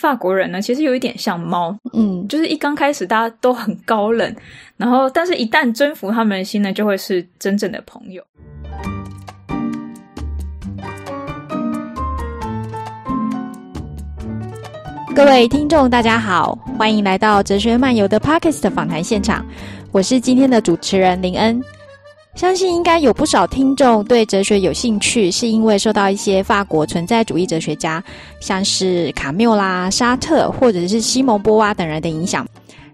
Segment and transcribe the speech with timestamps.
[0.00, 4.34] 法国人呢，其实有一点像猫，嗯，就是一刚开始大家都很高冷，
[4.78, 8.24] 然后但是一旦征服他们的心呢，就会是真正的朋友。
[15.14, 19.44] 各位听众，大家好，欢迎来到哲学漫游的 Podcast 访谈现场，
[19.92, 21.62] 我是今天的主持人林恩。
[22.36, 28.02] 相信应该有不少听众对哲学有兴趣，是因为受到一些法国存在主义哲学家，
[28.40, 32.46] 像是卡缪啦、沙特或者是西蒙波娃等人的影响。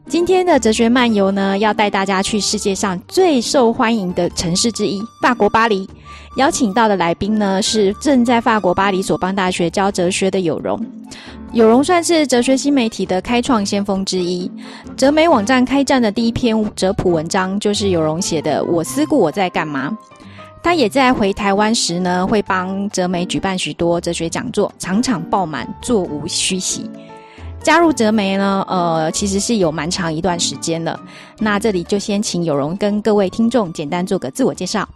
[0.09, 5.89] 今天的哲学漫游呢，要带大家去世界上最受欢迎的城市之一——法国巴黎。
[6.37, 10.81] 邀请到的来宾呢，是正在法国巴黎索邦大学教哲学的有容。
[11.53, 14.49] 有容算是哲学新媒体的开创先锋之一。
[14.97, 19.91] 哲媒网站开站的第一篇哲普文章就是有容写的《我思故我在干嘛》。
[20.63, 26.89] 他也在回台湾时呢，会帮哲媒举办许多哲学讲座，场场爆满，座无虚席。
[27.67, 30.97] 加入哲媒呢，呃，其实是有蛮长一段时间了。
[31.41, 34.89] 那这里就先请有容跟各位听众简单做个自我介绍。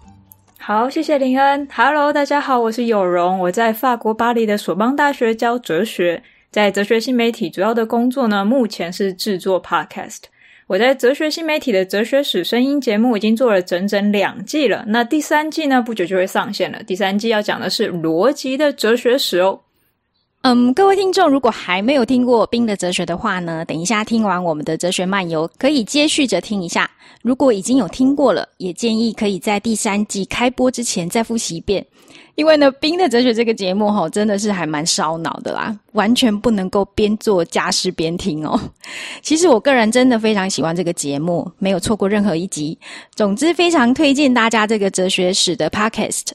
[0.56, 1.66] 好，谢谢林恩。
[1.74, 6.22] Hello，大家好，我是有容，我在法国巴黎的索邦大学教哲学。
[6.52, 10.20] 在哲学新媒体主要的工作呢，目前是制作 Podcast。
[10.68, 16.80] 我在哲学新媒体的哲学史声音节目已经做了整整两季了，那第三季呢，不久就会上线了。
[16.84, 19.58] 第三季要讲的是逻辑的哲学史哦。
[20.42, 26.90] 嗯，各位听众，如果还没有听过冰的哲学的话呢，等一下听完我们的哲学漫游，可以接续着听一下。
[27.20, 31.84] 如果已经有听过了，也建议可以在第三季开播之前再复习一遍。
[32.36, 38.58] 因为呢，冰的哲学这个节目吼，真的是还蛮烧脑的啦，完全不能够边做家事边听哦。
[39.20, 42.78] 其实我个人真的非常喜欢这个节目，没有错过任何一集。
[43.14, 46.28] 总之，非常推荐大家这个哲学史的 Podcast。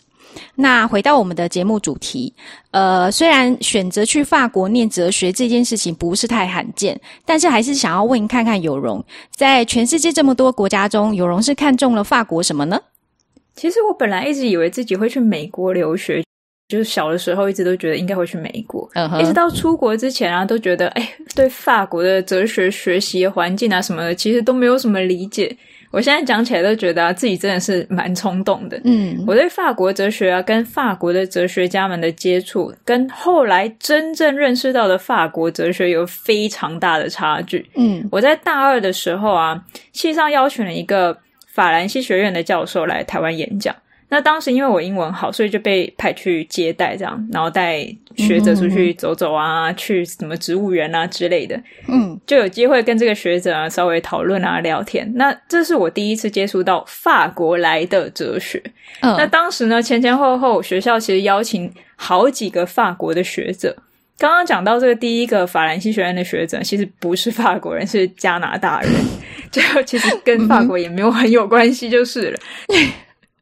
[0.55, 2.33] 那回到我们的节目主题，
[2.71, 9.03] 呃，虽然选择去法国念哲学这件事情不是太罕见，但是还是想要问看看有容，
[9.35, 12.79] 在全世界这么多国家中，有容是看中了法国什么呢？
[13.55, 16.23] 其实我本来一直以为自己会去美国留学，
[16.67, 19.21] 就是小的时候一直都觉得应该会去美国，uh-huh.
[19.21, 25.55] 一直到出国之前啊，都觉得哎，对法国的哲学学习环境啊什么的，其实都没有什么理解。
[25.95, 28.79] 我现在讲起来都觉得啊，自己真的是蛮冲动的。
[28.83, 37.65] 嗯，我对法国哲学啊，跟法国的哲学家们的接触，跟后来真正认识到的法国哲学有非常大的差距。
[37.75, 39.63] 嗯，我在大二的时候啊，
[39.93, 41.17] 系上邀请了一个。
[41.55, 43.73] 法兰西学院的教授来台湾演讲，
[44.09, 47.83] 那当时因为我英文好，所以就被派去接待，这样，然后带
[48.15, 55.11] 学者出去走走啊，嗯嗯去什么植物园啊之类的，嗯，就有机会跟这个学者啊稍微讨论啊聊天。
[55.15, 58.61] 那这是我第一次接触到法国来的哲学。
[59.01, 63.75] 嗯，那当时呢，前前后后学校其实邀请好几个法国的学者。
[64.17, 68.91] 刚刚讲到这个第一个法兰西学院的学者，其实不是法国人，是加拿大人，
[69.51, 72.39] 就其实跟法国也没有很有关系，就是了。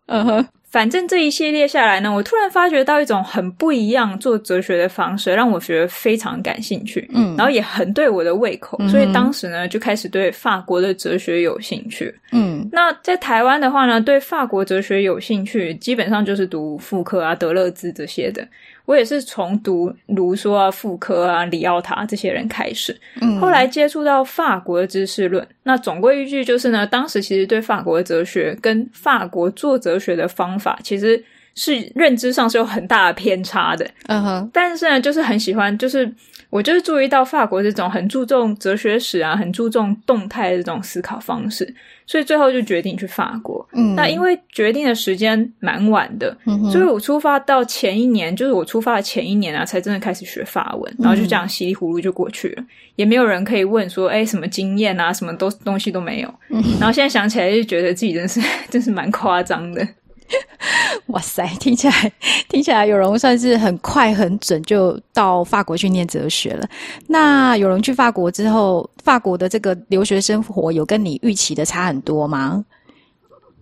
[0.07, 7.09] 嗯哼，反正这一系列下来呢，我突然发觉到一种很不一样做哲学的方式，让我觉得非常感兴趣。
[7.13, 12.13] 嗯，然后也很对我的胃口，所以当时呢就开始对法国的哲学有兴趣。
[12.31, 18.45] 嗯，那在台湾的话呢，对法国哲学有兴趣，基本上就是读傅柯啊、德勒兹这些的。
[18.85, 25.47] 我也是从读卢梭啊、傅科啊、里奥塔这些人开始，嗯，后来接触到法国的知识论。
[25.63, 31.23] 那总归一句就是呢，当时其实对法国的哲学跟法国做哲学的方法，其实
[31.55, 33.89] 是认知上是有很大的偏差的。
[34.07, 36.13] 嗯哼，但是呢，就是很喜欢，就是。
[36.53, 41.73] 我就是注意到法国这种很注重哲学史啊，很注重动态的这种思考方式，
[42.05, 43.67] 所以最后就决定去法国。
[43.71, 56.31] 嗯，那因为决定的时间蛮晚的，嗯，所以我出发到前一年，就是我出发的前一年啊，才真的开始学法文，然后就这样稀里糊涂就过去了，嗯，也没有人可以问说，哎，什么经验啊，什么都东西都没有。
[56.49, 58.39] 嗯，然后现在想起来就觉得自己真是
[58.69, 59.83] 真是蛮夸张的。
[61.07, 62.11] 哇塞，听起来
[62.49, 66.67] 听起来有容算是很快很准就到法国去念哲学了。
[67.07, 72.63] 那有容去法国之后，法国的这个留学生活有跟你预期的差很多吗？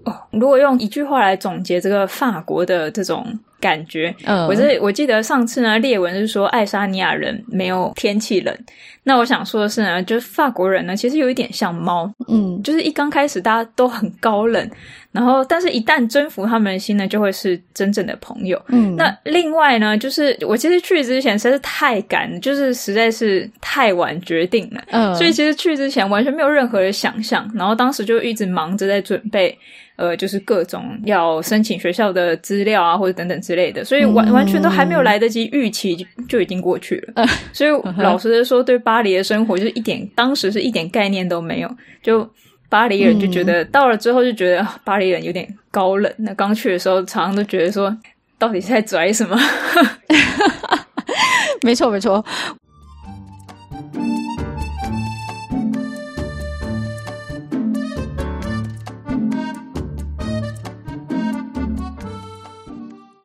[0.03, 8.55] 哦，如果用一句话来总结这个法国的这种感觉，嗯，我是我记得上次呢，列文是说爱沙尼亚人没有天气冷。
[9.03, 14.69] 那我想说的是呢，就是法国人呢，其实有一点像猫，嗯，就是一刚开始大家都很高冷，
[15.11, 18.61] 然后但是一旦征服他们的心呢，就会是真正的朋友。
[18.67, 23.81] 嗯，那另外呢，就是我其实去之前实在是太赶，就是实在是太。
[23.81, 29.57] 太晚决定了，嗯，所以其实去之前完全没有任何的想象，然后当时就一直忙着在准备，
[30.01, 37.13] 呃，就是各种要申请学校的资料啊，或者等等之类的，所以完、嗯、完全都还没有来得及预期就，就已经过去了。
[37.17, 41.69] 嗯、所以老实的说，对巴黎的生活就是一点，当时是一点概念都没有。
[42.01, 42.27] 就
[42.67, 46.11] 巴黎人就觉得、嗯、到了之后就觉得巴黎人有点高冷。
[46.17, 47.95] 那刚去的时候，常常都觉得说，
[48.39, 49.37] 到底是在拽什么？
[51.61, 52.25] 没错，没错。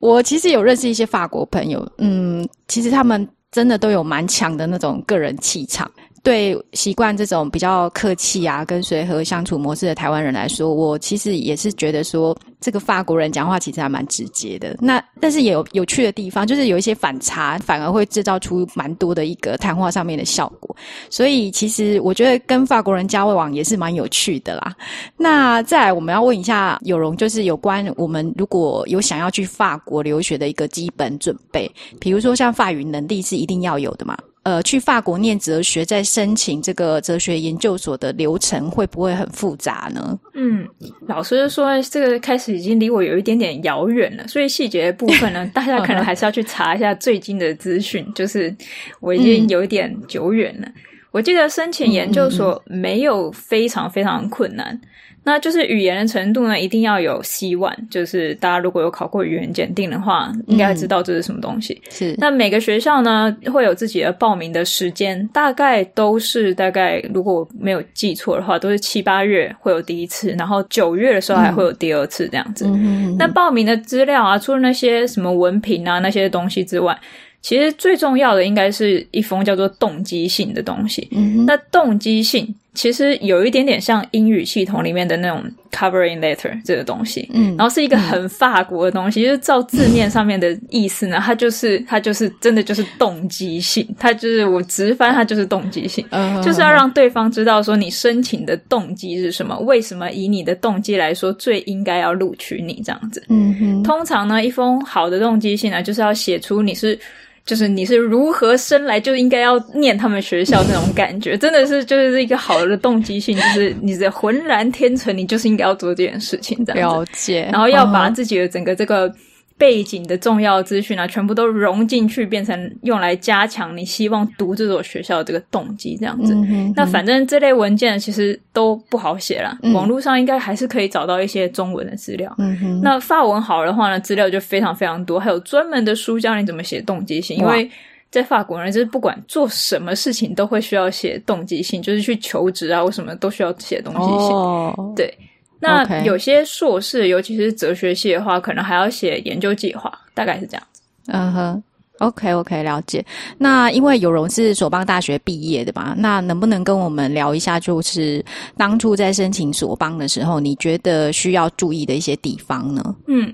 [0.07, 5.91] 我其实有认识一些法国朋友，嗯，其实他们真的都有蛮强的那种个人气场。
[6.27, 14.77] 对习惯这种比较客气啊、跟随和相处模式的台湾人来说，我其实也是觉得说，这个法国人讲话其实还蛮直接的。
[14.81, 20.75] 那但是也有有趣的地方，就是有一些反差，反而会制造出蛮多的一个谈话上面的效果。
[21.09, 24.75] 所以其实我觉得跟法国人交往也是蛮有趣的啦。
[25.17, 31.71] 那再来，我们要问一下有容，就是有关我们如果有想要去法国留学的一个基本准备，
[32.01, 34.19] 比如说像法语能力是一定要有的嘛？
[34.47, 40.17] 呃，去法国念哲学，在申请这个哲学研究所的流程会不会很复杂呢？
[40.35, 40.65] 嗯，
[41.09, 48.07] 老实说，这个开始已经离我有一点点遥远了，所以细节的部分呢， 大家可能还是要去查一下最近的资讯。
[48.15, 48.55] 就是
[49.01, 50.75] 我已经有一点久远了，嗯、
[51.11, 54.81] 我记得申请研究所没有非常非常困难。
[55.29, 61.83] 那就是语言的程度呢，一定要有 C1，就是大家如果有考过语言检定的话，应该知道这是什么东西。
[61.87, 62.15] 嗯、是。
[62.17, 72.65] 那每个学校呢，会有自己的报名的时间，大概都是大概如果我没有记错的话，都是七八月会有第一次，然后九月的时候还会有第二次这样子。
[72.69, 76.97] 嗯、那报名的资料啊，除了那些什么文凭啊那些东西之外，
[77.47, 81.07] 其实最重要的应该是一封叫做动机性的东西。
[81.13, 82.53] 嗯、那动机性。
[82.75, 106.99] 其实有一点点像英语系统里面的那种 covering letter 这个东西，嗯，然后是一个很法国的东西，嗯、就是照字面上面的意思呢，它就是它就是真的就是动机性，它就是我直翻它就是动机性，嗯，就是要让对方知道说你申请的动机是什么，为什么以你的动机来说最应该要录取你这样子，嗯哼，通常呢，一封好的动机信呢，就是要写出你是。
[107.47, 116.97] 就是你是如何生来就应该要念他们学校那种感觉，真的是就是一个好的动机性，就是你的浑然天成，你就是应该要做这件事情这样子。
[116.97, 119.11] 了解，然后要把自己的整个这个。
[119.59, 126.35] 背景的重要资讯啊，全部都融进去，变成用来加强你希望读这所学校的这个动机，这样子。
[126.35, 126.73] 嗯嗯。
[126.77, 132.35] 那反正这类文件其实都不好写啦，嗯、网络上应该还是可以找到一些中文的资料。
[132.37, 132.81] 嗯。
[132.83, 137.39] 那法文好的话呢，资料就非常非常多，还有专门的书教你怎么写动机性。
[137.39, 137.71] 因为
[138.11, 144.37] 在法国人就是不管做什么事情都会需要写动机性，就是去求职啊，或什么都需要写动机性。
[144.37, 144.93] 哦。
[144.95, 145.13] 对。
[145.59, 150.83] 那有些硕士尤其是哲学系的话，可能还要写研究计划，大概是这样子。
[151.07, 151.63] 嗯哼
[151.99, 153.05] ，OK OK，了解。
[153.39, 158.25] 那因为有容是索邦大学毕业的嘛，那能不能跟我们聊一下，就是
[158.57, 162.95] 当初在申请索邦的时候，你觉得需要注意的一些地方呢？
[163.07, 163.33] 嗯。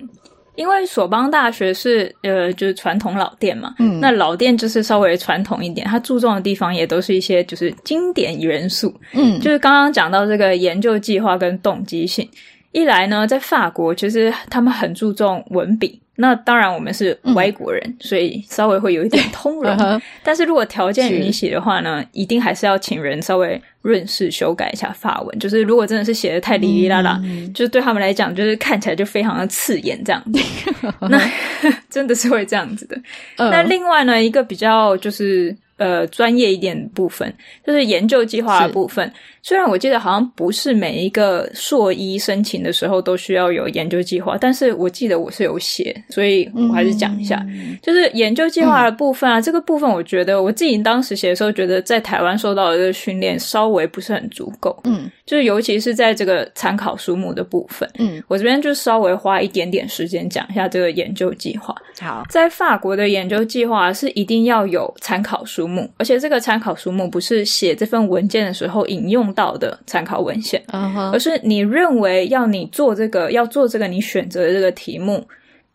[0.55, 12.29] 因为索邦大学是呃，就是传统老店嘛，嗯，那老店就是稍微传统一点，它注重的地方也都是一些就是经典元素，嗯，就是刚刚讲到这个研究计划跟动机性，
[12.73, 16.01] 一来呢，在法国其实他们很注重文笔。
[16.15, 20.01] 那当然，我们是外国人，嗯，所以稍微会有一点 通融。
[20.23, 25.39] 但是如果条件允许的话呢，一定还是要请人稍微润饰修改一下发文。
[25.39, 30.41] 就是如果真的是写的太哩哩啦啦，嗯，就是对他们来讲，就是看起来就非常的刺眼这样子。
[31.11, 31.21] 那
[31.91, 32.99] 真的是会这样子的。
[33.37, 35.55] 那另外呢，一个比较就是。
[35.77, 37.33] 呃，专业一点的部分
[37.67, 39.13] 就是研究计划的部分。
[39.45, 49.41] 虽然我记得好像不是每一个硕一申请的时候都需要有研究计划，但是我记得我是有写，所以我还是讲一下，嗯、就是研究计划的部分啊。
[49.41, 54.79] 嗯、这个部分我觉得我自己当时写的时候，觉得在台湾受到的这个训练稍微不是很足够。
[54.85, 57.91] 嗯，就是尤其是在这个参考书目的部分。
[57.99, 61.75] 嗯，我这边就稍微花一点点时间讲一下这个研究计划。
[62.01, 65.91] 好，在法国的研究计划是一定要有参考书目。
[65.97, 71.11] 而且这个参考书目不是写这份文件的时候引用到的参考文献，uh huh.
[71.13, 75.27] 而是你认为要你做这个要做这个你选择的这个题目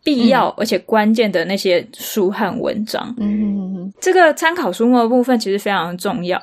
[0.04, 3.12] 必要而且关键的那些书和文章。
[3.18, 3.98] 嗯，uh.
[4.00, 6.40] 这个参考书目的部分其实非常重要。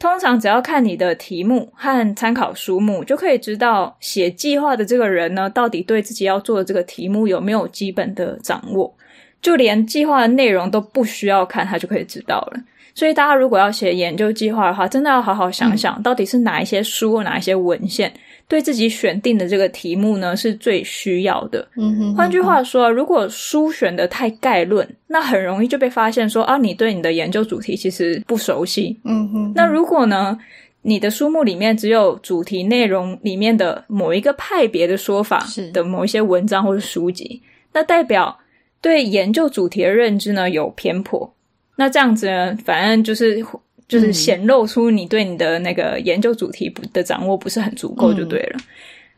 [0.00, 8.94] 通常只要看你的题目和参考书目，就可以知道写计划的这个人呢，到底对自己要做的这个题目有没有基本的掌握。
[9.42, 12.60] 就连计划的内容都不需要看，他就可以知道了。
[12.94, 18.12] 所以大家如果要写研究计划的话，真的要好好想想，到底是哪一些书或哪一些文献，
[18.48, 21.66] 对自己选定的这个题目呢是最需要的。
[21.76, 28.98] 嗯哼，换句话说，如果书选的太概论，那很容易就被发现说啊，你对你的研究主题其实不熟悉。
[29.04, 30.36] 嗯哼，那如果呢，
[30.82, 37.40] 你的书目里面只有主题内容里面的某一个派别的说法的某一些文章或者书籍，
[37.72, 38.36] 那代表
[38.80, 41.32] 对研究主题的认知呢有偏颇。
[41.80, 43.40] 那这样子呢，反正就是
[43.86, 48.56] 就是显露出你对你的那个研究主题不的掌握不是很足够就对了。
[48.56, 48.64] 嗯、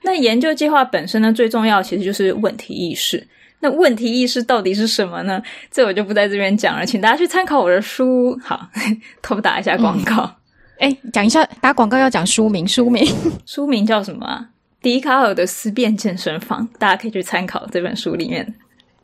[0.03, 3.27] 那研究计划本身呢，最重要其实就是问题意识。
[3.61, 5.43] 那问题意识到底是什么呢？
[5.71, 8.39] 这我就不在这边讲了，请大家去参考我的书。
[8.43, 8.69] 好，
[9.23, 10.31] 偷打一下广告。
[10.79, 13.07] 哎、嗯，讲一下打广告要讲书名，书名
[13.47, 14.49] 书名叫什么啊？
[14.83, 18.55] 笛卡尔的思辨健身房，大家可以去参考这本书里面。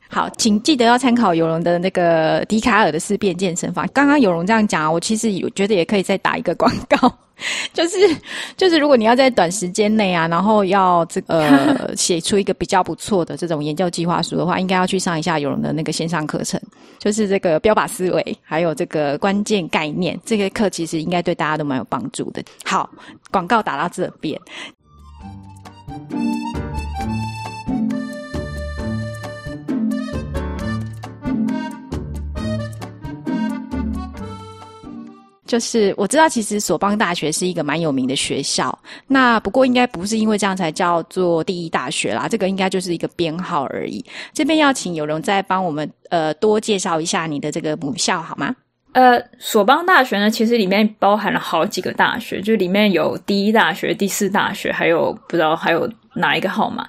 [0.09, 3.87] 好，请记得要参考有容的那个笛卡尔的思辨健身法。
[3.89, 7.13] 刚刚有容这样讲，我其实有觉得也可以再打一个广告，
[7.75, 7.99] 就是
[8.57, 16.61] 就是如果你要在短时间内啊，然后要这个呃 写出一个比较不错的这种研究计划书的话，应该要去上一下有容的那个线上课程，
[16.99, 22.43] 就是这个标靶思维，还有这个关键概念这些课，其实应该对大家都蛮有帮助的。
[22.65, 22.89] 好，
[23.33, 24.41] 广告打到这边。
[35.47, 38.77] 就是我知道，其实索邦大学是一个蛮有名的学校。
[39.07, 44.05] 那不过应该不是因为这样才叫做第一大学啦，这个应该就是一个编号而已。
[44.33, 48.55] 这边要请有容再帮我们呃多介绍一下你的这个母校好吗？
[48.93, 56.89] 呃，索邦大学呢，其实里面包含了好几个大学，就里面有第一大学、第四大学，还有不知道还有哪一个号码。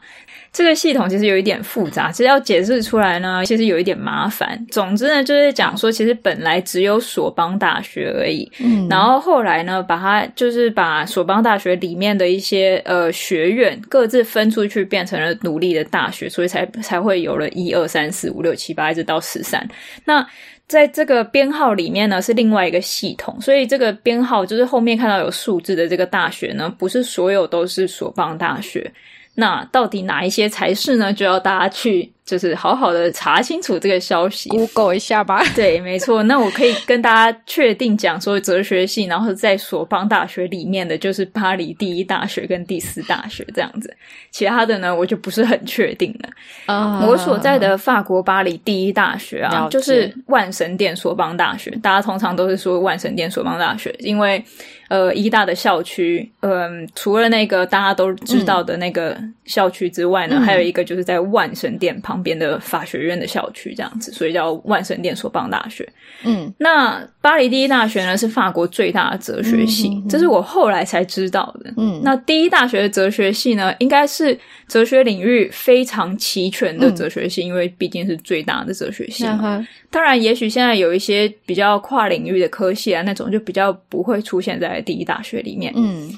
[0.58, 4.60] 这个系统其实有一点复杂，其实要解释出来呢，其实有一点麻烦。
[4.72, 19.64] 总之呢，就是讲说，其实本来只有索邦大学而已，嗯，然后后来呢，把它就是把索邦大学里面的一些呃学院各自分出去，变成了独立的大学，所以才才会有了一二三四五六七八一直到十三。
[20.06, 20.28] 那
[20.68, 28.92] 在这个编号里面呢，是另外一个系统，所以这个编号就是后面看到有数字的这个大学呢，不是所有都是索邦大学。
[29.40, 31.14] 那到底哪一些才是呢？
[31.14, 32.12] 就要大家去。
[32.28, 35.42] 就是好好的查清楚这个消息，Google 一下吧。
[35.56, 36.22] 对，没错。
[36.24, 43.96] 那我可以跟大家确定讲说，哲学系，然后在索邦大学里面的就是巴黎第一大学跟第四大学这样子，
[44.30, 46.30] 其他的呢我就不是很确定了。
[46.66, 51.72] 啊、uh，我所在的法国巴黎第一大学啊，就是万神殿索邦大学。
[51.82, 54.44] 大家通常都是说万神殿索邦大学，因为
[54.90, 62.18] 呃，医大的校区，嗯、呃，除了那个大家都知道的那个校区之外呢，嗯、还有一个就是在万神殿旁。
[62.28, 65.88] 边的法学院的校区这样子，所以叫万神殿索邦大学。
[66.26, 71.72] 嗯，那巴黎第一大学呢是法国最大的哲学系，嗯哼哼，这是我后来才知道的。
[71.78, 79.66] 嗯，那第一大学的哲学系呢，应该是哲学领域非常齐全的哲学系，嗯、因为毕竟是最大的哲学系嘛。
[79.90, 85.74] 嗯、当然，也许现在有一些比较跨领域的科系啊，那种就比较不会出现在第一大学里面。
[85.76, 86.10] 嗯。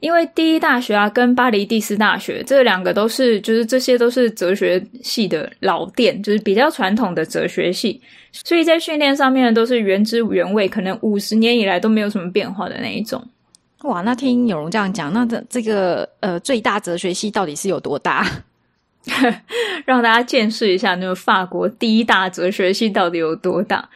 [0.00, 13.20] 因为第一大学啊，跟巴黎第四大学这两个都是，就是这些都是哲学系的老店，就是比较传统的哲学系，所以在训练上面，都是原汁原味，可能五十年以来都没有什么变化的那一种。
[13.82, 18.24] 哇，那听有容这样讲，那这这个呃最大哲学系到底是有多大？
[19.86, 23.88] 让大家见识一下，那个法国第一大哲学系到底有多大。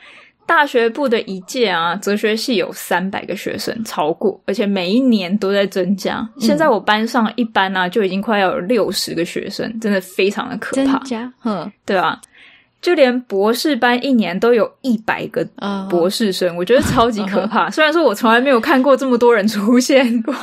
[0.45, 6.17] 大学部的一届啊，哲学系有三百个学生，超过，而且每一年都在增加。
[6.35, 10.99] 嗯、现在我班上一班啊，就已经快要有六十个学生，真的非常的可怕。
[10.99, 12.21] 增加，嗯，对啊，
[12.83, 15.47] 就连博士班一年都有一百个
[15.89, 17.69] 博士生，uh 我觉得超级可 怕。
[17.69, 17.71] Uh.
[17.71, 20.35] 虽然说我从来没有看过这么多人出现过。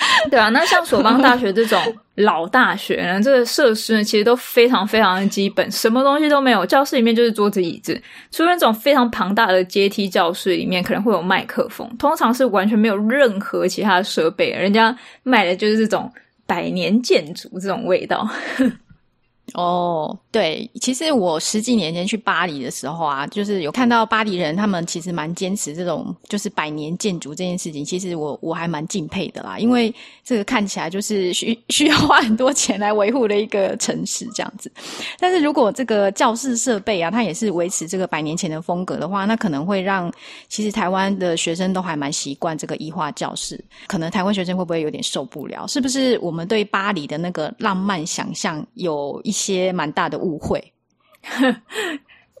[0.30, 1.78] 对啊，那像索邦大学这种
[2.16, 16.10] 老大学呢，这个设施呢，其实都非常非常的基本，什么东西都没有，教室里面就是桌子椅子，除了那种非常庞大的阶梯教室里面可能会有麦克风，通常是完全没有任何其他的设备，人家卖的就是这种
[16.46, 18.28] 百年建筑这种味道。
[19.54, 27.84] 哦，对，其实我十几年前去巴黎的时候啊，就是有看到巴黎人，他们其实蛮坚持这种就是百年建筑这件事情。
[27.84, 29.92] 其实我我还蛮敬佩的啦，因为
[30.24, 34.70] 这个看起来就是需需要花很多钱来维护的一个城市这样子。
[35.18, 40.12] 但是如果这个教室设备啊，它也是维持这个百年前的风格的话，那可能会让
[40.48, 43.62] 其实台湾的学生都还蛮习惯这个异化教室。
[43.86, 45.66] 可能台湾学生会不会有点受不了？
[45.66, 49.50] 是不是我们对巴黎的那个浪漫想象有一些些？
[49.50, 50.72] 些蛮大的误会，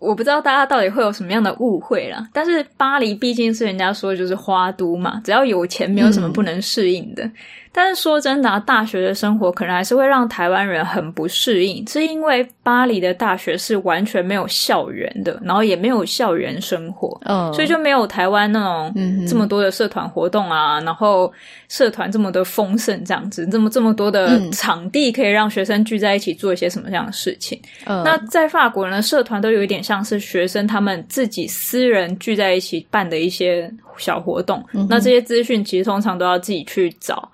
[0.00, 2.26] 我不知道大家到底会有什么样的误会啦。
[2.32, 7.22] 但是巴黎毕竟是人家说就是花都嘛，只要有钱，没有什么不能适应的。
[7.22, 7.32] 嗯
[7.72, 18.92] 但是说真的啊，大学的生活可能还是会让台湾人很不适应，是因为巴黎的大学是完全没有校园的，然后也没有校园生活，嗯，所以就没有台湾那种
[19.24, 21.32] 这么多的社团活动啊，然后
[21.68, 27.62] 社团这么的丰盛，这样子，这么这么多的场地可以让学生聚在一起做一些什么样的事情。
[27.84, 33.68] 嗯，那在法国呢，社团都有一点像是学生他们自己私人聚在一起办的一些
[33.98, 37.28] 小活动，那这些资讯其实通常都要自己去找。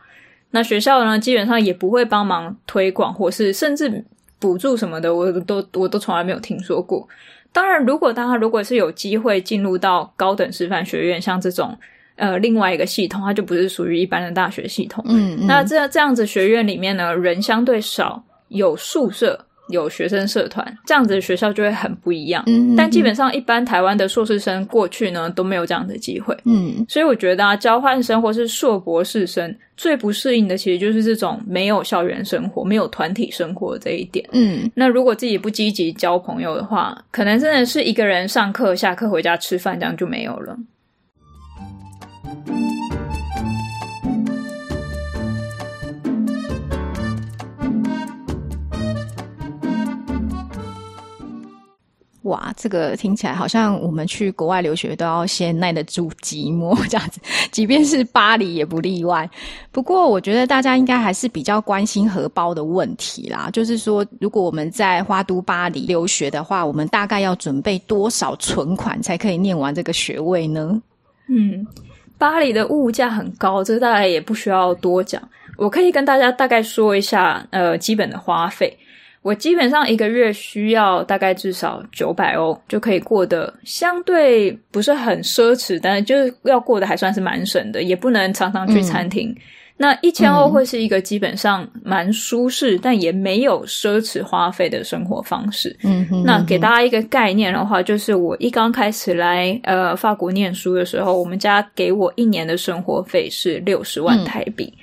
[0.53, 4.03] 那学校呢，基本上也不会帮忙推广，或是甚至
[4.39, 7.07] 补助什么的，我都我都从来没有听说过。
[7.53, 11.79] 当然，如果大家如果是有机会进入到高等师范学院，像这种
[12.15, 15.05] 呃另外一个系统，它就不是属于一般的大学系统。
[15.07, 19.46] 嗯，嗯，那这这样子学院里面呢，人相对少，有宿舍。
[19.69, 22.43] 有学生社团，这样子的学校就会很不一样。
[22.47, 26.37] 嗯，但基本上一般台湾的硕士生过去呢，都没有这样的机会。
[26.45, 34.25] 嗯，所以我觉得啊，交换生或是硕博士生最不适应的，其实就是这种没有校园生活、没有团体生活这一点。
[34.33, 40.57] 嗯，那如果自己不积极交朋友的话，可能真的是一个人上课、下课回家吃饭，这样就没有了。
[52.27, 57.21] 哇，这个听起来好像我们去国外留学都要先耐得住寂寞 这样子，
[57.53, 59.29] 即便是巴黎也不例外。
[59.71, 63.49] 不过，我觉得大家应该还是比较关心荷包的问题啦。
[63.53, 70.83] 就是说，如果我们在花都巴黎留学的话，我们大概要准备多少存款才可以念完这个学位呢？
[71.29, 71.67] 嗯，
[72.19, 75.23] 巴黎的物价很高，这大概也不需要多讲。
[75.57, 78.77] 我可以跟大家大概说一下，呃，基本的花费。
[79.27, 89.29] 我基本上一个月需要大概至少九百欧，就可以过得相对不是很奢侈，但是就是要过得还算是蛮省的，也不能常常去餐厅。
[89.31, 89.37] 嗯、
[89.79, 95.77] 那一千欧会是一个基本上蛮舒适，嗯、但也没有奢侈花费的生活方式。
[95.83, 104.73] 嗯哼，那给大家一个概念的话，就是我一刚开始来呃法国念书的时候，我们家给我一年的生活费是六十万台币。
[104.77, 104.83] 嗯、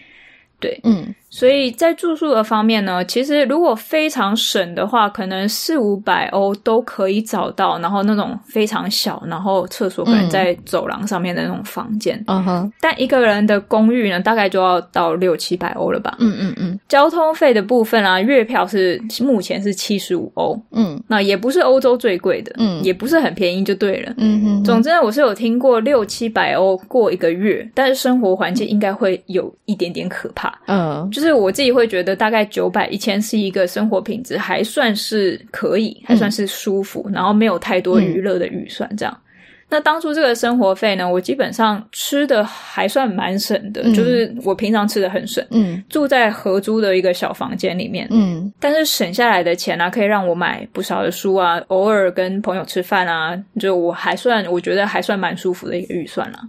[0.59, 1.15] 对，嗯。
[1.33, 7.79] 所以在住宿的方面呢，其实如果非常省的话，可能四五百欧都可以找到。
[7.79, 12.23] 然后那种非常小，然后厕所可能在走廊上面的那种房间。
[12.27, 12.71] 嗯哼。
[12.79, 16.15] 但一个人的公寓呢，大概就要到六七百欧了吧？
[16.19, 16.79] 嗯嗯嗯。
[16.87, 20.55] 交通费的部分啊，月票是目前是七十五欧。
[20.71, 21.01] 嗯。
[21.07, 22.53] 那也不是欧洲最贵的。
[22.59, 22.83] 嗯。
[22.83, 24.13] 也不是很便宜，就对了。
[24.17, 24.63] 嗯哼。
[24.63, 30.53] 总之呢，我是有听过六七百欧过一个月，但是生活环境应该会有一点点可怕。
[30.67, 31.09] 嗯。
[31.11, 39.15] 就是我自己会觉得，大概九百一千是一个生活品质还算是可以，还算是舒服，嗯、然后没有太多娱乐的预算这样。
[39.15, 39.23] 嗯、
[39.69, 56.39] 那当初这个生活费呢，我基本上吃的还算蛮省的，嗯、就是我平常吃的很省，嗯，住在合租的一个小房间里面，嗯，但是省下来的钱呢、啊，可以让我买不少的书啊，偶尔跟朋友吃饭啊，就我还算我觉得还算蛮舒服的一个预算啦。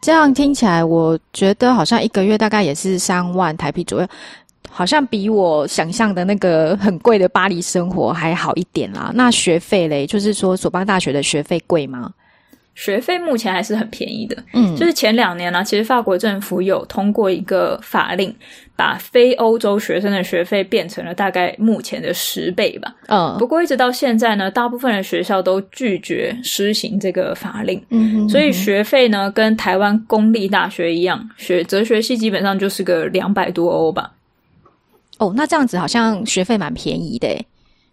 [0.00, 4.08] 这样听起来，我觉得好像一个月大概也是三万台币左右。
[4.70, 9.10] 好像比我想象的那个很贵的巴黎生活还好一点啦。
[9.14, 12.12] 那学费嘞，就是说索邦大学的学费贵吗？
[12.76, 14.36] 学费目前还是很便宜的。
[14.52, 18.32] 嗯，就是前两年呢、啊，其实法国政府有通过一个法令，
[18.76, 22.94] 把非欧洲学生的学费变成了大概目前的十倍吧。
[23.08, 27.82] 嗯，不过一直到现在呢，大部分的学校都拒绝施行这个法令。
[27.88, 34.12] 嗯哼哼，所以学费呢，跟台湾公立大学一样，学哲学系基本上就是个两百多欧吧。
[35.18, 37.46] 哦，那这样子好像学费蛮便宜的诶。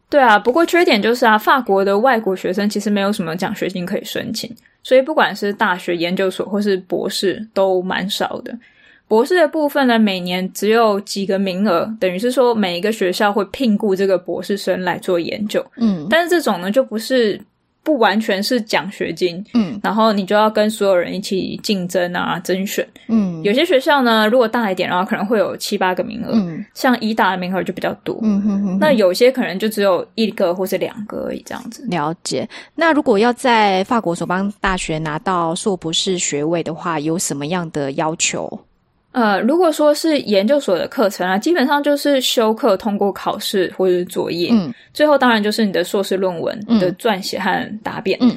[0.09, 8.53] 对啊，不过缺点就是啊，法国的外国学生其实没有什么奖学金可以申请，所以不管是大学、研究所或是博士都蛮少的。
[9.07, 15.65] 博士的部分呢，每年只有几个名额，等于是说每一个学校会聘雇这个博士生来做研究。
[15.77, 17.41] 嗯，但是这种呢，就不是。
[17.83, 31.85] 不完全是奖学金，嗯，然后你就要跟所有人一起竞争啊，甄选，嗯，有些学校呢，如果大一点的话，可能会有七八个名额，嗯，像医大的名额就比较多，嗯哼哼哼，那有些可能就只有一个或是两个而已，这样子。
[31.89, 32.47] 了解。
[32.73, 38.49] 那如果要在法国索邦大学拿到硕博士学位的话，有什么样的要求？
[39.13, 48.35] 呃，如果说是研究所的课程啊，基本上就是修课通过考试或者是作业，嗯，最后当然就是你的硕士论文的撰写和答辩，嗯，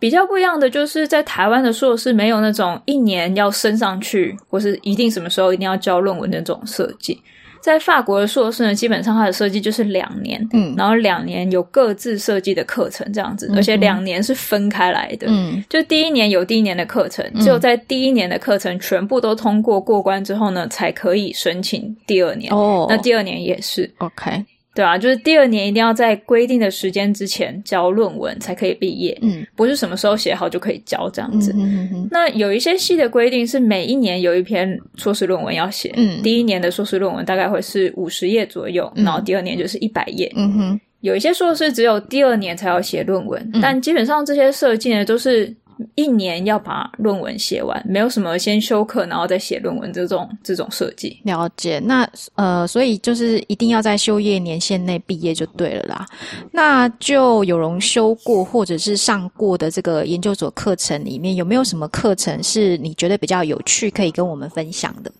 [0.00, 7.20] 比较不一样的就是在台湾的硕士没有那种一年要升上去或是一定什么时候一定要交论文的那种设计，
[7.60, 22.52] 在法国的硕士呢，基本上它的设计就是两年，嗯，然后两年有各自设计的课程这样子，嗯、而且两年是分开来的，嗯，就第一年有第一年的课程，只有在第一年的课程全部都通过过关之后呢，才可以申请第二年。
[22.52, 23.90] 哦，那第二年也是。
[23.98, 24.44] OK。
[24.78, 31.52] 对啊，就是第二年一定要在规定的时间之前交论文才可以毕业，嗯，不是什么时候写好就可以交这样子。
[31.56, 45.52] 嗯、哼那有一些系的规定是每一年有一篇硕士论文要写，嗯，第一年的硕士论文大概会是五十页左右，嗯，然后第二年就是一百页，嗯哼，有一些硕士只有第二年才要写论文，嗯，但基本上这些设计呢都是。
[45.98, 51.18] 一年要把论文写完，没有什么先修课然后再写论文这种这种设计。
[51.24, 56.06] 了解，那呃，所以就是一定要在修业年限内毕业就对了啦。
[56.52, 65.10] 那就有容修过或者是上过的这个研究所课程里面，有没有什么课程是你觉得比较有趣，可以跟我们分享的？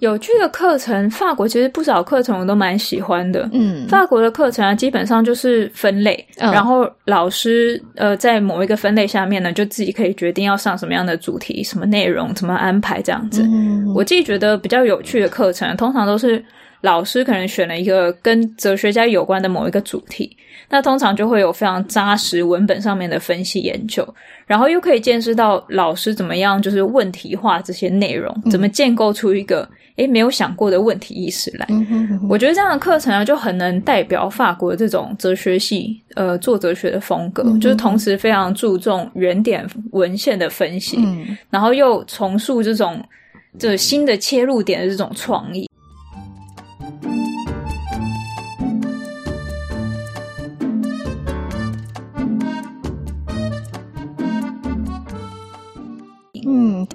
[0.00, 3.48] 有趣的课程，法国其实不少课程我都蛮喜欢的。
[3.52, 13.42] 嗯，法国的课程啊，基本上就是分类，嗯、然后老师呃在某一个分类下面呢，就自己可以决定要上什么样的主题、什么内容、怎么安排这样子。
[13.42, 16.42] 嗯，我自己觉得比较有趣的课程，通常都是
[16.80, 20.36] 老师可能选了一个跟哲学家有关的某一个主题，
[20.68, 24.06] 那通常就会有非常扎实文本上面的分析研究，
[24.46, 29.68] 然后又可以见识到老师怎么样就是问题化这些内容，怎么建构出一个。
[29.96, 43.04] 诶，没有想过的问题意识来，嗯哼嗯哼，我觉得这样的课程啊，就很能代表法国这种哲学系，呃，做哲学的风格，嗯，就是同时非常注重原点文献的分析，嗯，然后又重塑这种
[43.58, 45.68] 这新的切入点的这种创意。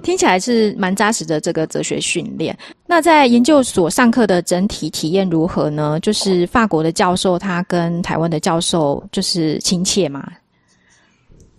[0.06, 2.56] 听起来是蛮扎实的这个哲学训练。
[2.86, 5.98] 那在研究所上课的整体体验如何呢？
[6.00, 10.24] 就是法国的教授他跟台湾的教授就是亲切吗？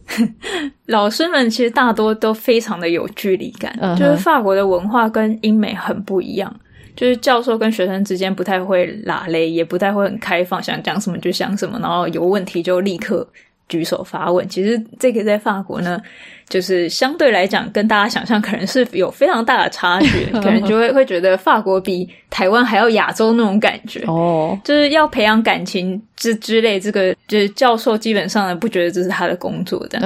[0.87, 6.59] 老师们其实大多都非常的有距离感，嗯、就是法国的文化跟英美很不一样，
[6.95, 13.27] 就是教授跟学生之间不太会拉雷，也不太会很开放，想讲什么就讲什么，然后有问题就立刻
[13.69, 14.47] 举手发问。
[14.47, 16.01] 其实这个在法国呢。
[16.49, 24.57] 就是相对来讲，跟大家想象可能是有非常大的差距， 可能就会会觉得法国比台湾还要亚洲那种感觉哦。
[24.63, 29.99] 就是要培养感情之之类，这个就是教授基本上呢不觉得这是他的工作的，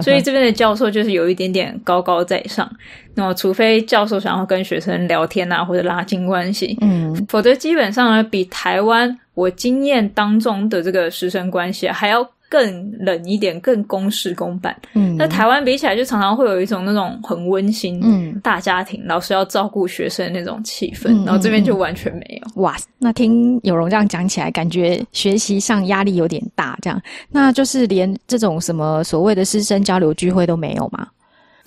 [0.00, 2.70] 所以这边的教授就是有一点点高高在上。
[3.16, 12.24] 那么，除非教授想要跟学生聊天啊，或者拉近关系，嗯，否则基本上呢，比台湾我经验当中的这个师生关系还要。
[12.48, 14.74] 更冷一点，更公事公办。
[14.94, 21.08] 嗯，那台湾比起来，就常常会有一种那种很温馨，嗯，大家庭，老师要照顾学生的那种气氛。
[21.08, 22.62] 嗯，然后这边就完全没有。
[22.62, 26.78] 哇，那听有容这样讲起来，感觉学习上压力有点大。
[26.80, 31.06] 这样，那就是连这种什么所谓的师生交流聚会都没有吗？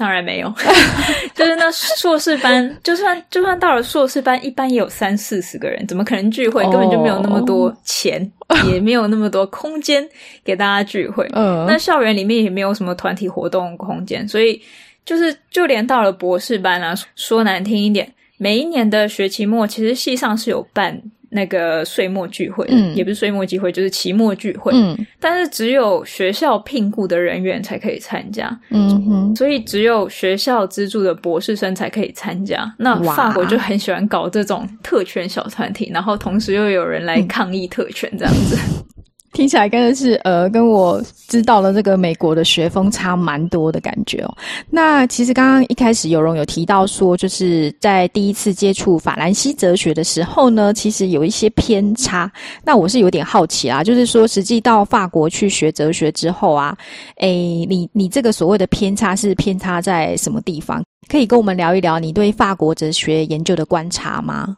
[0.02, 0.52] 当然没有，
[1.36, 6.64] 就是那硕士班， 就算就算到了硕士班，一般也有三四十个人，怎么可能聚会？
[6.64, 8.66] 根本就没有那么多钱，oh.
[8.66, 10.04] 也没有那么多空间
[10.44, 11.30] 给大家聚会。
[11.34, 11.68] 嗯，uh.
[11.68, 14.60] 那校园里面也没有什么团体活动空间，所以
[15.06, 21.00] 就是就连到了博士班啊，说难听一点，每一年的学期末，其实系上是有办。
[21.32, 32.72] 那个岁末聚会，嗯，也不是岁末聚会，就是期末聚会，嗯，但是只有学校聘雇的人员才可以参加，嗯哼，所以只有学校资助的博士生才可以参加。
[32.78, 38.56] 那法国就很喜欢搞这种特权小团体，然后同时又有人来抗议特权，这样子。
[38.56, 39.01] 嗯
[39.34, 44.38] 听起来真的是呃，跟我知道的这个美国的学风差蛮多的感觉哦。
[44.70, 52.30] 那其实刚刚一开始有容有提到说，就是在第一次接触法兰西哲学的时候呢，其实有一些偏差。
[52.64, 56.78] 那我是有点好奇啦，就是说实际到法国去学哲学之后啊，
[57.18, 60.84] 诶，你你这个所谓的偏差是偏差在什么地方？
[61.08, 64.58] 可以跟我们聊一聊你对法国哲学研究的观察吗？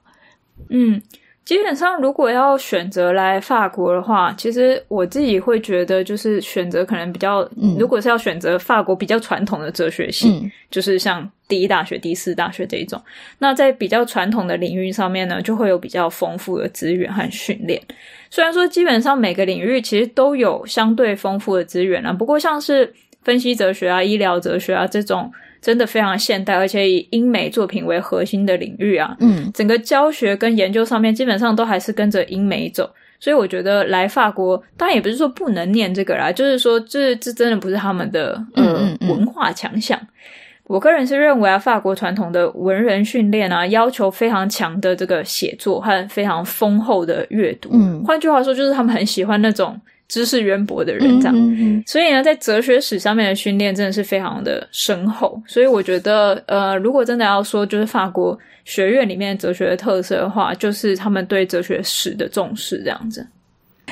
[0.69, 0.99] 嗯。
[1.45, 13.01] 基本上，如果要选择来法国的话，其实我自己会觉得，就是选择可能比较，嗯、如果是要选择法国比较传统的哲学系，嗯、就是像第一大学、第四大学这一种，
[13.39, 17.81] 那在比较传统的领域上面呢，就会有比较丰富的资源和训练。
[18.29, 25.29] 虽然说基本上每个领域其实都有相对丰富的资源啊，不过像是分析哲学啊、医疗哲学啊这种。
[25.63, 39.09] 真的非常现代，而且以英美作品为核心的领域啊，嗯，整个教学跟研究上面基本上都还是跟着英美走，所以我觉得来法国，当然也不是说不能念这个啦，就是说这这真的不是他们的呃嗯嗯嗯。
[39.09, 39.97] 文化强项。
[40.65, 47.69] 我个人是认为啊，法国传统的文人训练啊，要求非常强的这个写作和非常丰厚的阅读。
[47.73, 49.79] 嗯，换句话说，就是他们很喜欢那种
[50.13, 51.35] 知识渊博的人，这样。
[51.35, 51.83] 嗯嗯嗯。
[51.87, 55.41] 所以呢，在哲学史上面的训练真的是非常的深厚。
[55.47, 63.25] 所以我觉得，呃，如果真的要说，就是法国学院里面哲学的特色的话，就是他们对哲学史的重视，这样子。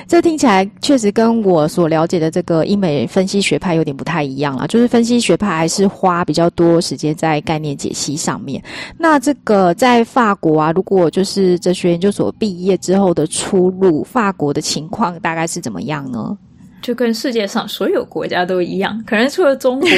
[0.08, 8.62] 这听起来确实跟我所了解的这个英美分析学派有点不太一样了，就是分析学派还是花比较多时间在概念解析上面。
[8.98, 16.38] 那这个在法国啊，如果就是哲学研究所毕业之后的出路，法国的情况大概是怎么样呢？
[16.82, 19.90] 就跟世界上所有国家都一样，可能除了中国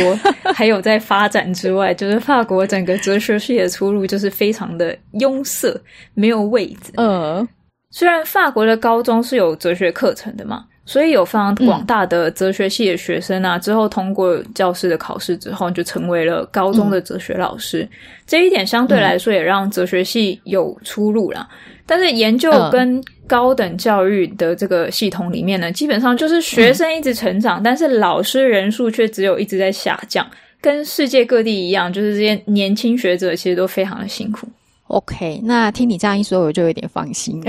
[0.54, 5.74] 还有在发展之外，就是法国整个哲学系的出路就是非常的拥塞，
[6.14, 6.92] 没有位置。
[6.98, 7.48] 嗯。
[7.96, 17.84] 虽然法国的高中是有哲学课程的嘛，所以有非常广大的哲学系的学生啊，嗯、之后通过教师的考试之后，就成为了高中的哲学老师。
[17.84, 17.90] 嗯、
[18.26, 21.48] 这一点相对来说也让哲学系有出路啦。
[21.86, 30.26] 但是研究跟高等教育的这个系统里面呢，基本上就是学生一直成长，嗯、但是老师人数却只有一直在下降，
[30.60, 34.48] 跟世界各地一样，就是这些年轻学者其实都非常的辛苦。
[34.94, 37.42] OK，那听你这样一说，我就有点放心。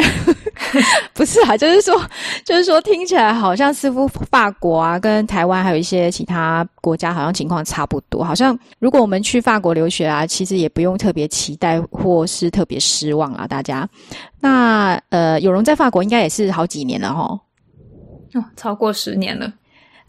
[1.13, 1.95] 不是啊，就是说，
[2.43, 8.25] 就是说，听起来好像似乎法国啊，跟台湾还有一些其他国家，好像情况差不多。
[8.25, 13.47] 好像如果我们去法国留学啊，其实也不用特别期待或是特别失望啊。
[13.47, 13.87] 大家，
[14.41, 17.39] 那呃，有容在法国应该也是好几年了齁。
[18.41, 19.53] 哦，超过十年了。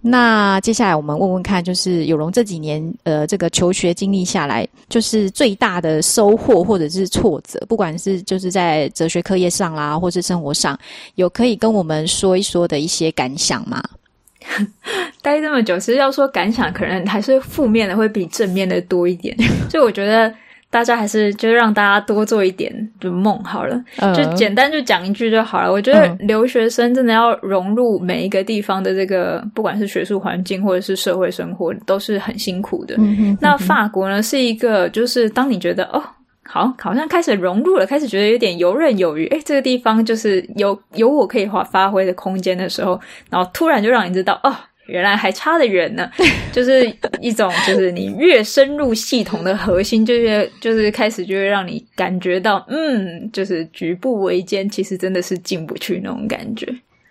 [0.01, 10.77] 那接下来我们问问看，就是有容这几年呃这个求学经历下来，就是最大的收获或者是挫折，不管是就是在哲学课业上啦，或是生活上，
[11.15, 13.83] 有可以跟我们说一说的一些感想吗？
[15.23, 19.35] 待这么久，其实要说感想，可能还是负面的会比正面的多一点，
[19.71, 20.31] 所以我觉得。
[20.75, 25.71] 大家还是就让大家多做一点就梦好了，嗯、就简单就讲一句就好了。
[25.71, 32.95] 我觉得留学生真的要融入每一个地方的这个，不管是学术环境或者是社会生活，都是很辛苦的。
[32.97, 36.03] 嗯、哼哼，那法国呢，是一个就是当你觉得哦，
[36.43, 44.53] 好，好像开始融入了，开始觉得有点游刃有余，诶，这个地方就是有有我可以发发挥的空间的时候，然后突然就让你知道哦。
[44.87, 46.09] 原来还差得远呢，
[46.53, 46.85] 就是
[47.19, 56.67] 一种，就是你越深入系统的核心，就越就是开始就会让你感觉到，嗯，就是举步维艰，其实真的是进不去那种感觉，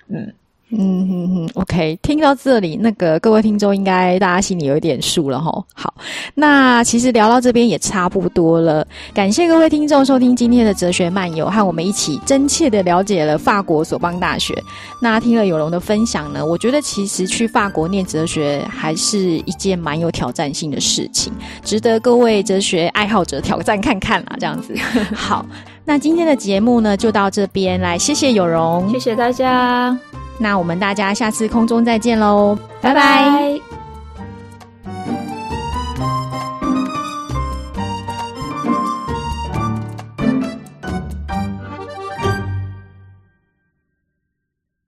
[0.08, 0.32] 嗯。
[0.76, 5.64] 嗯哼哼，OK，听到这里，那个各位听众应该大家心里有一点数了哈。
[5.72, 5.94] 好，
[6.34, 14.54] 那其实聊到这边也差不多了，感谢各位听众收听今天的哲学漫游，和我们一起真切的了解了法国索邦大学。
[15.00, 21.32] 那听了有容的分享呢，我觉得其实去法国念哲学还是一件蛮有挑战性的事情，
[21.62, 24.36] 值得各位哲学爱好者挑战看看啦。
[24.40, 24.74] 这样子，
[25.14, 25.46] 好，
[25.84, 29.96] 那今天的节目呢就到这边来，谢谢有容，谢谢大家。
[30.38, 33.83] 那我们大家下次空中再见喽，拜拜。